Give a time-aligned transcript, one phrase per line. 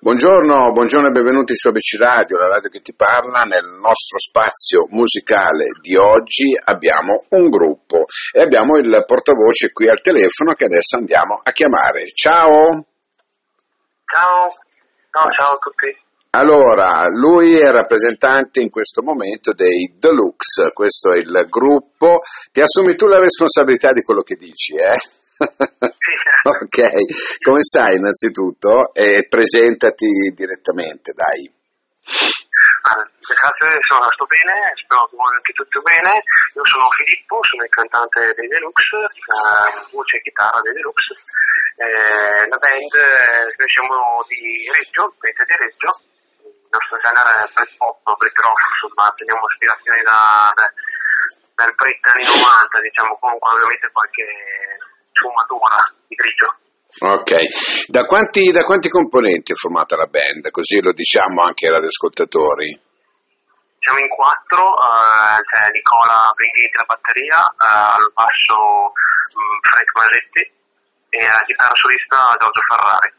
[0.00, 3.42] Buongiorno, buongiorno e benvenuti su ABC Radio, la radio che ti parla.
[3.42, 10.00] Nel nostro spazio musicale di oggi abbiamo un gruppo e abbiamo il portavoce qui al
[10.00, 12.06] telefono che adesso andiamo a chiamare.
[12.14, 12.86] Ciao!
[14.04, 15.92] Ciao, no, ciao a tutti.
[16.30, 22.20] Allora, lui è rappresentante in questo momento dei Deluxe, questo è il gruppo.
[22.52, 24.94] Ti assumi tu la responsabilità di quello che dici, eh?
[26.42, 28.92] ok, come stai innanzitutto?
[28.94, 31.50] E presentati direttamente, dai.
[33.28, 36.22] grazie, sono, sto bene, spero che anche tutto bene.
[36.54, 38.96] Io sono Filippo, sono il cantante dei Deluxe,
[39.92, 41.12] voce e chitarra dei Deluxe.
[41.78, 45.90] Eh, la band, eh, noi siamo di Reggio, Pete di Reggio,
[46.42, 50.66] il nostro genere è Brit Pop, Brit Rock, insomma, prendiamo ispirazioni da, da,
[51.54, 54.26] dal Brit anni 90, diciamo, comunque ovviamente qualche
[55.18, 56.48] sfumatura di grigio.
[56.98, 57.30] Ok,
[57.90, 60.50] da quanti, da quanti, componenti è formata la band?
[60.50, 62.70] Così lo diciamo anche ai radioascoltatori.
[63.78, 68.58] Siamo in quattro, eh, c'è Nicola Brighetti alla batteria, eh, al basso
[68.90, 70.42] mh, mm, Frank Masetti
[71.10, 73.10] e alla chitarra solista Giorgio Ferrari.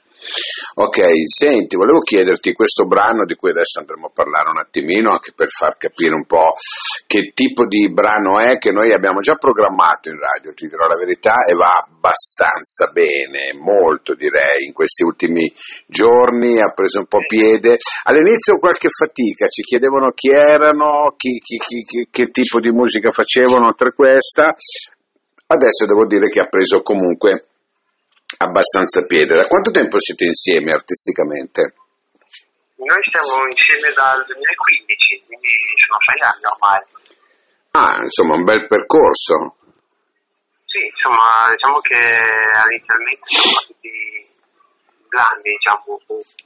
[0.76, 5.34] Ok, senti, volevo chiederti questo brano di cui adesso andremo a parlare un attimino, anche
[5.34, 6.54] per far capire un po'
[7.08, 10.96] che tipo di brano è che noi abbiamo già programmato in radio, ti dirò la
[10.96, 15.52] verità, e va abbastanza bene, molto direi, in questi ultimi
[15.88, 17.78] giorni ha preso un po' piede.
[18.04, 23.68] All'inizio qualche fatica, ci chiedevano chi erano, chi, chi, chi, che tipo di musica facevano
[23.68, 24.54] oltre questa,
[25.48, 27.46] adesso devo dire che ha preso comunque
[28.38, 29.36] abbastanza piede.
[29.36, 31.74] Da quanto tempo siete insieme artisticamente?
[32.80, 35.52] Noi siamo insieme dal 2015, quindi
[35.84, 36.82] sono sei anni ormai.
[37.76, 39.58] Ah, insomma, un bel percorso.
[40.64, 43.94] Sì, insomma, diciamo che inizialmente siamo partiti
[45.10, 46.00] grandi, diciamo,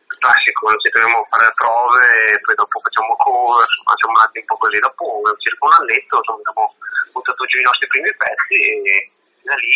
[0.07, 4.79] classico, ci dobbiamo fare prove, poi dopo facciamo cover, andati un po' così.
[4.79, 5.05] Dopo
[5.37, 6.65] circa un annetto, insomma, abbiamo
[7.13, 8.57] buttato giù i nostri primi pezzi
[8.89, 8.95] e
[9.43, 9.75] da lì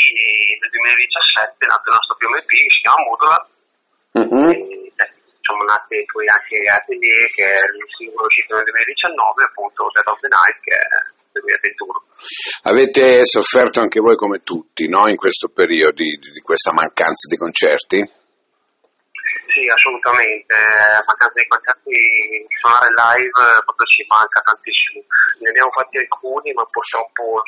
[0.59, 3.43] nel 2017 è nato il nostro primo EP che si chiama Modular
[4.17, 4.49] uh-huh.
[4.51, 4.55] e,
[4.95, 5.09] eh,
[5.43, 10.19] sono nati poi anche lì che è il singolo uscito nel 2019 appunto Dead of
[10.23, 10.87] the Night che è
[11.35, 12.07] nel 2021
[12.71, 15.07] avete sofferto anche voi come tutti no?
[15.07, 17.99] in questo periodo di, di questa mancanza di concerti?
[19.47, 21.97] Sì, assolutamente, la mancanza di concerti,
[22.59, 25.01] suonare live proprio ci manca tantissimo.
[25.39, 27.41] Ne abbiamo fatti alcuni, ma purtroppo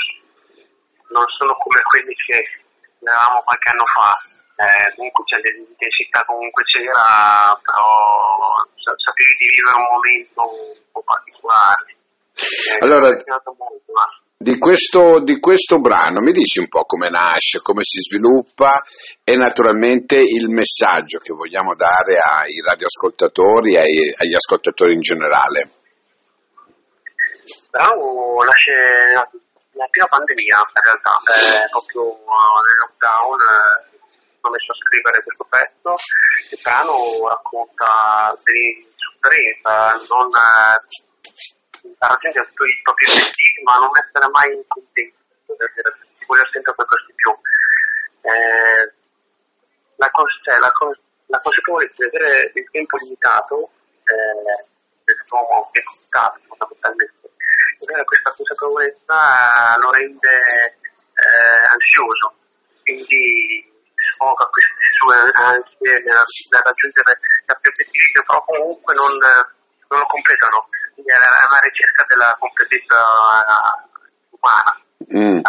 [1.09, 2.37] non sono come quelli che
[3.03, 4.11] avevamo qualche anno fa.
[4.59, 11.95] Eh, comunque c'è l'intensità comunque c'era, però sapevi di vivere un momento un po' particolare.
[12.35, 13.15] Eh, allora,
[14.41, 18.83] di questo, di questo, brano mi dici un po' come nasce, come si sviluppa
[19.23, 25.69] e naturalmente il messaggio che vogliamo dare ai radioascoltatori e ai, agli ascoltatori in generale.
[27.43, 29.39] Il brano nasce
[29.73, 33.97] la prima pandemia in realtà, eh, proprio uh, nel lockdown eh,
[34.41, 35.93] ho messo a scrivere questo pezzo,
[36.49, 44.63] il brano racconta dell'insofferenza, non eh, raggiungere tutti i propri obiettivi ma non essere mai
[44.67, 45.13] contenti,
[45.45, 47.31] di voler sempre qualcosa di più.
[48.21, 48.93] Eh,
[49.95, 53.71] la, cos- cioè, la, cos- la, consapevolezza di avere il tempo limitato,
[54.07, 54.65] eh,
[55.03, 57.18] dell'uomo è limitato fondamentalmente,
[57.85, 59.15] avere questa consapevolezza
[59.79, 60.35] lo rende
[61.15, 62.33] eh, ansioso,
[62.83, 63.63] quindi
[63.99, 67.11] sfoga queste sue ansie nel, nel raggiungere
[67.45, 72.97] certi obiettivi che però comunque non, non lo completano, quindi è una ricerca della completezza
[74.35, 74.71] umana.
[75.09, 75.41] Mm.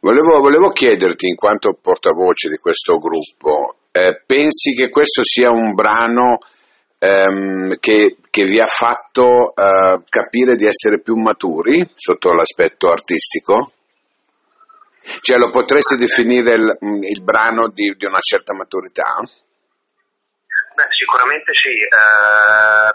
[0.00, 5.74] Volevo, volevo, chiederti, in quanto portavoce di questo gruppo, eh, pensi che questo sia un
[5.74, 6.38] brano
[6.98, 13.72] ehm, che, che, vi ha fatto eh, capire di essere più maturi sotto l'aspetto artistico?
[15.20, 19.16] Cioè lo potresti definire il, il brano di, di, una certa maturità?
[19.18, 22.88] Beh, sicuramente sì, eh,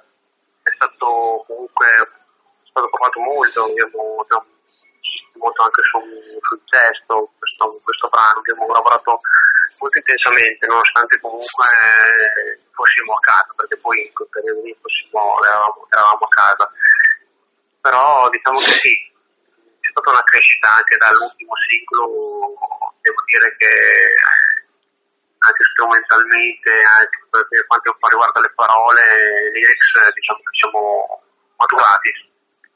[0.63, 4.45] è stato comunque è stato provato molto, abbiamo, abbiamo
[5.41, 9.19] molto anche sul, sul testo, questo, questo brano, abbiamo lavorato
[9.79, 15.19] molto intensamente, nonostante comunque eh, fossimo a casa, perché poi in quel periodo lì fossimo,
[15.43, 16.65] eravamo, eravamo, a casa.
[17.81, 18.93] Però diciamo che sì,
[19.79, 22.05] c'è stata una crescita anche dall'ultimo singolo,
[23.01, 24.63] devo dire che eh,
[25.43, 30.81] anche strumentalmente, anche per quanto riguarda le parole, lyrics, diciamo che siamo
[31.57, 32.32] maturati.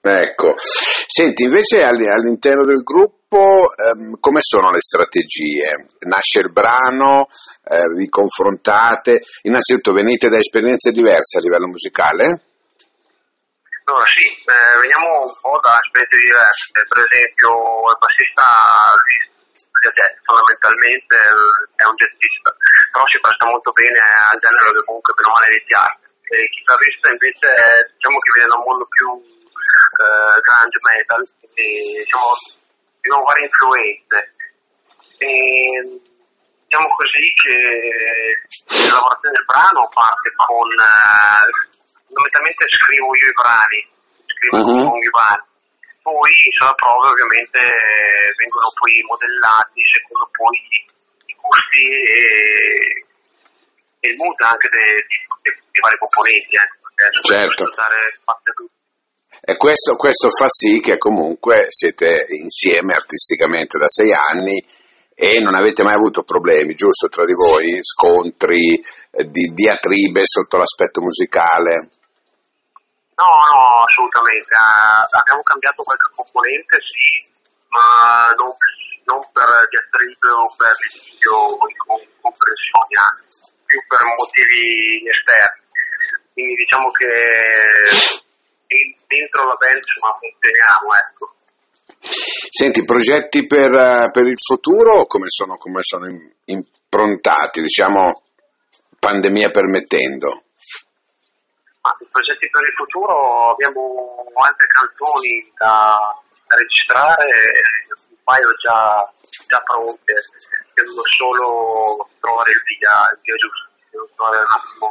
[0.07, 5.87] Ecco, senti, invece all'interno del gruppo ehm, come sono le strategie?
[6.07, 7.27] Nasce il brano,
[7.63, 12.23] eh, vi confrontate, innanzitutto venite da esperienze diverse a livello musicale?
[13.87, 17.51] Allora sì, eh, veniamo un po' da esperienze diverse, per esempio
[17.87, 18.43] il bassista
[20.23, 22.49] fondamentalmente è un jazzista,
[22.91, 26.03] però si presta molto bene al genere che comunque per male di piace.
[26.27, 27.47] Il chitarrista invece
[27.95, 29.07] diciamo che viene da un mondo più
[29.67, 31.67] eh, grunge metal, quindi
[32.03, 32.29] diciamo
[32.97, 34.19] abbiamo varie influenze.
[35.17, 35.31] E,
[36.67, 37.57] diciamo così che
[38.85, 41.47] la lavorazione del brano parte con eh,
[42.05, 43.79] fondamentalmente scrivo io i brani,
[44.27, 44.89] scrivo uh-huh.
[44.91, 45.47] con i brani
[46.07, 47.59] poi sulla prova ovviamente
[48.39, 50.55] vengono poi modellati secondo poi
[51.27, 53.03] i gusti e,
[53.99, 55.03] e il mood anche dei,
[55.43, 56.55] dei, dei vari componenti.
[56.55, 57.67] Eh, certo.
[59.41, 64.65] E questo, questo, fa sì che comunque siete insieme artisticamente da sei anni
[65.13, 67.79] e non avete mai avuto problemi, giusto, tra di voi?
[67.81, 71.89] Scontri, eh, di, diatribe sotto l'aspetto musicale?
[73.17, 74.53] No, no, assolutamente.
[74.53, 77.25] Uh, abbiamo cambiato qualche componente, sì,
[77.73, 78.53] ma non,
[79.09, 82.93] non per diatribe o per litigio o incomprensioni,
[83.65, 85.65] più per motivi esterni.
[86.33, 88.26] Quindi diciamo che
[89.07, 91.35] dentro la band insomma funzioniamo, ecco.
[92.49, 96.07] Senti, progetti per, uh, per il futuro come sono, come sono
[96.45, 98.23] improntati, diciamo,
[98.99, 100.43] pandemia permettendo?
[101.81, 105.95] Ma i progetti per il futuro abbiamo altre canzoni da,
[106.47, 107.27] da registrare,
[108.09, 109.11] un paio già,
[109.47, 110.13] già pronte,
[110.73, 114.87] devono solo trovare il via, il via giusto, devono trovare un attimo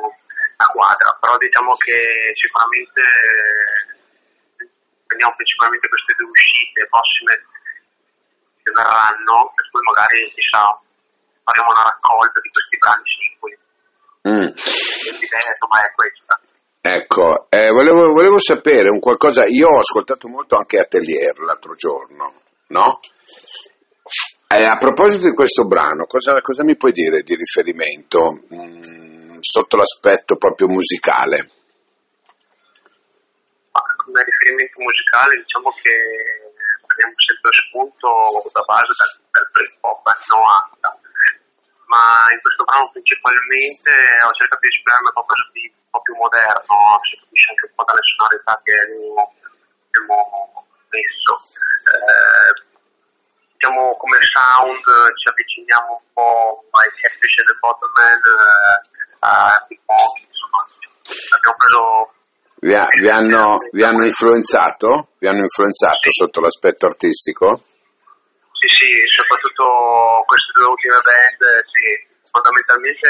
[0.56, 3.02] la quadra, però diciamo che sicuramente
[5.06, 7.34] prendiamo principalmente queste due uscite prossime
[8.64, 10.64] che verranno e poi magari chissà
[11.44, 13.56] faremo una raccolta di questi brani singoli.
[14.26, 14.48] Mm.
[15.20, 16.34] L'idea insomma è questa.
[16.86, 22.42] Ecco, eh, volevo, volevo, sapere un qualcosa, io ho ascoltato molto anche Atelier l'altro giorno,
[22.68, 23.00] no?
[24.48, 29.15] Eh, a proposito di questo brano, cosa, cosa, mi puoi dire di riferimento mm,
[29.46, 31.50] sotto l'aspetto proprio musicale?
[33.70, 35.94] Come riferimento musicale diciamo che
[36.86, 38.08] prendiamo sempre spunto
[38.50, 40.98] da base dal, dal Britpop anni 90,
[41.86, 42.04] ma
[42.34, 43.90] in questo brano principalmente
[44.22, 44.82] ho cercato di
[45.12, 45.66] proprio su di
[45.96, 50.20] po' più moderno, si capisce anche un po' dalle sonorità che abbiamo
[50.92, 51.32] messo.
[51.86, 52.50] Eh,
[53.56, 54.84] diciamo come sound
[55.16, 59.05] ci avviciniamo un po' ai Catfish e The Bottom-Man, eh,
[59.76, 60.60] Big Monkey, insomma,
[61.36, 62.16] abbiamo preso
[62.56, 65.12] vi, ha, vi, hanno, vi, hanno, influenzato?
[65.20, 67.60] Vi hanno influenzato sotto l'aspetto artistico?
[68.56, 71.88] Sì, sì, soprattutto queste due ultime band, sì,
[72.32, 73.08] fondamentalmente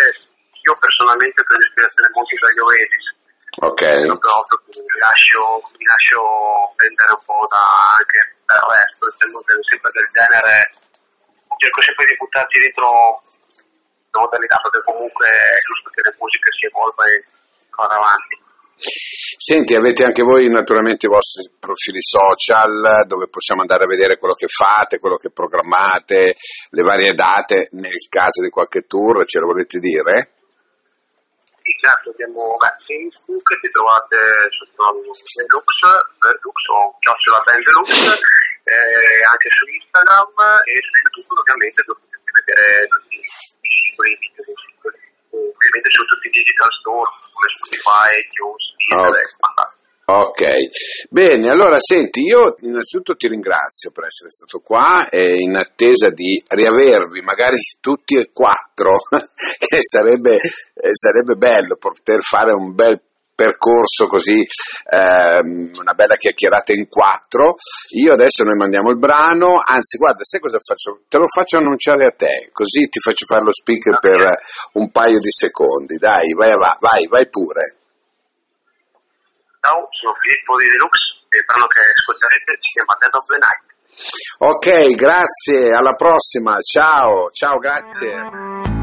[0.66, 3.06] io personalmente prendo ispirazione molto dagli Oasis.
[3.56, 3.82] Ok.
[4.19, 5.42] Proprio mi lascio,
[5.78, 6.20] mi lascio
[6.74, 7.62] prendere un po' da,
[7.96, 10.54] anche dal resto, essendo sempre del genere,
[11.54, 13.22] cerco sempre di buttarci dentro
[14.16, 17.14] la modalità, perché comunque è giusto che la musica si evolva e
[17.76, 18.34] vada avanti.
[18.76, 24.34] Senti, avete anche voi naturalmente i vostri profili social dove possiamo andare a vedere quello
[24.34, 26.36] che fate, quello che programmate,
[26.70, 30.32] le varie date nel caso di qualche tour, ce lo volete dire?
[31.62, 34.17] Sì, certo, abbiamo beh, Facebook, ti trovate
[34.55, 38.12] sotto Deluxe, Deluxe o Chiocciola Band Deluxe,
[38.70, 42.16] eh, anche su Instagram e su YouTube ovviamente dove
[42.46, 44.98] potete vedere tutti i singoli video dei singoli,
[45.34, 49.19] ovviamente su tutti i digital store come Spotify, iTunes, Deezer oh.
[49.19, 49.74] e quant'altro.
[50.08, 50.43] Ok,
[51.10, 56.41] bene, allora senti, io innanzitutto ti ringrazio per essere stato qua e in attesa di
[56.46, 59.03] riavervi magari tutti e quattro,
[59.58, 63.03] che sarebbe, eh, sarebbe bello poter fare un bel
[63.36, 64.44] percorso così,
[64.90, 67.55] ehm, una bella chiacchierata in quattro.
[68.00, 71.02] Io adesso noi mandiamo il brano, anzi guarda, sai cosa faccio?
[71.06, 74.40] Te lo faccio annunciare a te, così ti faccio fare lo speaker per
[74.72, 75.96] un paio di secondi.
[75.96, 77.76] Dai, vai, vai, vai pure.
[79.60, 83.38] Ciao, sono Filippo di Deluxe e il brano che ascolterete si chiama Dead of the
[83.38, 83.64] Night.
[84.38, 88.75] Ok, grazie, alla prossima, ciao, ciao, grazie.